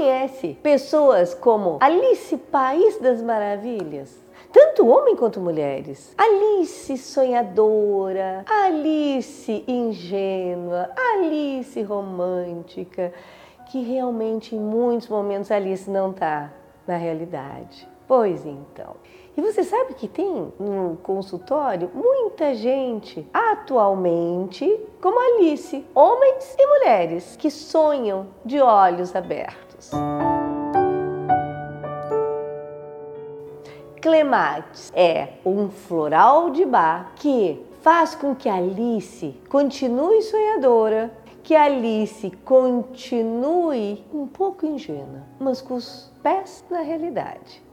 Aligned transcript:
conhece 0.00 0.56
pessoas 0.62 1.34
como 1.34 1.76
Alice 1.80 2.34
País 2.36 2.98
das 2.98 3.20
Maravilhas? 3.20 4.18
tanto 4.52 4.88
homem 4.88 5.14
quanto 5.14 5.38
mulheres. 5.38 6.12
Alice 6.18 6.98
sonhadora, 6.98 8.44
Alice 8.48 9.62
ingênua, 9.68 10.90
Alice 11.14 11.80
romântica, 11.82 13.12
que 13.70 13.80
realmente 13.80 14.56
em 14.56 14.58
muitos 14.58 15.06
momentos 15.06 15.52
Alice 15.52 15.88
não 15.88 16.10
está 16.10 16.50
na 16.84 16.96
realidade. 16.96 17.86
Pois 18.10 18.44
então. 18.44 18.96
E 19.36 19.40
você 19.40 19.62
sabe 19.62 19.94
que 19.94 20.08
tem 20.08 20.52
no 20.58 20.98
consultório 21.00 21.88
muita 21.94 22.56
gente 22.56 23.24
atualmente, 23.32 24.66
como 25.00 25.16
Alice, 25.16 25.86
homens 25.94 26.56
e 26.58 26.66
mulheres, 26.66 27.36
que 27.36 27.48
sonham 27.52 28.26
de 28.44 28.60
olhos 28.60 29.14
abertos. 29.14 29.92
Clematis 34.02 34.90
é 34.92 35.34
um 35.46 35.70
floral 35.70 36.50
de 36.50 36.64
bar 36.64 37.12
que 37.14 37.64
faz 37.80 38.16
com 38.16 38.34
que 38.34 38.48
Alice 38.48 39.40
continue 39.48 40.20
sonhadora, 40.22 41.12
que 41.44 41.54
Alice 41.54 42.28
continue 42.44 44.04
um 44.12 44.26
pouco 44.26 44.66
ingênua, 44.66 45.22
mas 45.38 45.62
com 45.62 45.74
os 45.74 46.12
pés 46.24 46.64
na 46.68 46.80
realidade. 46.80 47.69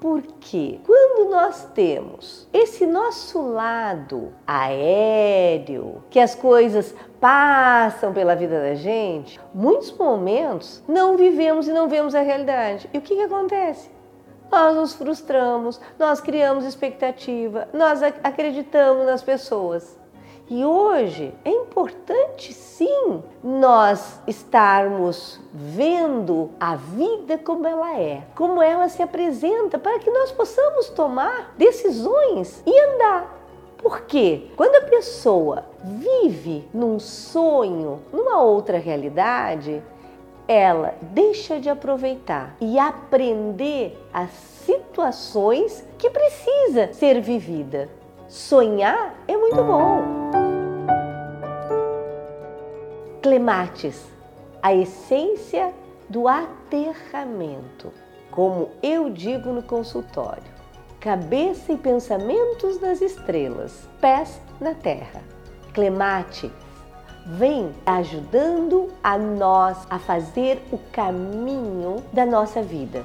Porque 0.00 0.80
quando 0.86 1.30
nós 1.30 1.64
temos 1.74 2.48
esse 2.52 2.86
nosso 2.86 3.42
lado 3.42 4.32
aéreo, 4.46 6.02
que 6.08 6.20
as 6.20 6.34
coisas 6.34 6.94
passam 7.20 8.12
pela 8.12 8.36
vida 8.36 8.60
da 8.60 8.74
gente, 8.74 9.40
muitos 9.52 9.90
momentos 9.92 10.82
não 10.86 11.16
vivemos 11.16 11.66
e 11.66 11.72
não 11.72 11.88
vemos 11.88 12.14
a 12.14 12.20
realidade. 12.20 12.88
E 12.92 12.98
o 12.98 13.00
que, 13.00 13.16
que 13.16 13.22
acontece? 13.22 13.90
nós 14.50 14.74
nos 14.74 14.94
frustramos, 14.94 15.80
nós 15.98 16.20
criamos 16.20 16.64
expectativa, 16.64 17.68
nós 17.72 18.02
acreditamos 18.02 19.06
nas 19.06 19.22
pessoas. 19.22 19.98
E 20.50 20.64
hoje 20.64 21.34
é 21.44 21.50
importante 21.50 22.54
sim 22.54 23.22
nós 23.44 24.18
estarmos 24.26 25.38
vendo 25.52 26.50
a 26.58 26.74
vida 26.74 27.36
como 27.36 27.66
ela 27.66 27.98
é, 27.98 28.22
como 28.34 28.62
ela 28.62 28.88
se 28.88 29.02
apresenta, 29.02 29.78
para 29.78 29.98
que 29.98 30.10
nós 30.10 30.32
possamos 30.32 30.88
tomar 30.88 31.54
decisões 31.58 32.62
e 32.66 32.80
andar. 32.80 33.36
Porque 33.76 34.46
quando 34.56 34.76
a 34.76 34.88
pessoa 34.88 35.66
vive 35.84 36.66
num 36.72 36.98
sonho, 36.98 38.00
numa 38.10 38.40
outra 38.40 38.78
realidade, 38.78 39.82
ela 40.48 40.94
deixa 41.02 41.60
de 41.60 41.68
aproveitar 41.68 42.56
e 42.58 42.78
aprender 42.78 44.02
as 44.14 44.30
situações 44.30 45.84
que 45.98 46.08
precisa 46.08 46.90
ser 46.94 47.20
vivida. 47.20 47.90
Sonhar 48.28 49.14
é 49.28 49.36
muito 49.36 49.62
bom. 49.62 50.17
Clematis, 53.28 54.06
a 54.62 54.72
essência 54.72 55.74
do 56.08 56.26
aterramento, 56.26 57.92
como 58.30 58.70
eu 58.82 59.10
digo 59.10 59.52
no 59.52 59.62
consultório. 59.62 60.50
Cabeça 60.98 61.74
e 61.74 61.76
pensamentos 61.76 62.80
nas 62.80 63.02
estrelas, 63.02 63.86
pés 64.00 64.40
na 64.58 64.72
terra. 64.72 65.20
Clematis 65.74 66.50
vem 67.26 67.70
ajudando 67.84 68.88
a 69.04 69.18
nós 69.18 69.76
a 69.90 69.98
fazer 69.98 70.62
o 70.72 70.78
caminho 70.90 71.96
da 72.10 72.24
nossa 72.24 72.62
vida, 72.62 73.04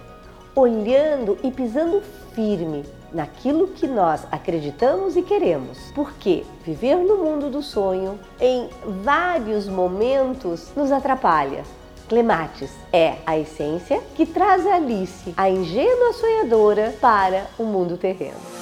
olhando 0.56 1.38
e 1.44 1.52
pisando 1.52 2.02
firme 2.34 2.84
naquilo 3.14 3.68
que 3.68 3.88
nós 3.88 4.26
acreditamos 4.32 5.16
e 5.16 5.22
queremos. 5.22 5.78
Porque 5.94 6.44
viver 6.66 6.97
no 6.97 7.18
mundo 7.18 7.50
do 7.50 7.62
sonho 7.62 8.19
em 8.40 8.69
vários 9.03 9.68
momentos 9.68 10.72
nos 10.75 10.92
atrapalha. 10.92 11.63
Clematis 12.09 12.72
é 12.92 13.16
a 13.25 13.38
essência 13.38 14.02
que 14.16 14.25
traz 14.25 14.68
Alice, 14.68 15.34
a 15.38 15.50
ingênua 15.50 16.13
sonhadora, 16.13 16.94
para 17.00 17.47
o 17.58 17.63
mundo 17.63 17.97
terreno. 17.97 18.53